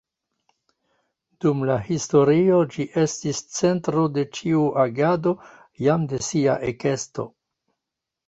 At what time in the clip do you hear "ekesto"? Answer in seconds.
6.73-7.27